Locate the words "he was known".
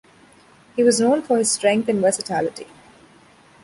0.75-1.21